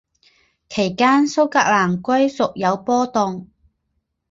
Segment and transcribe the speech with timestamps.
[0.67, 3.47] 期间苏格兰归属有波动。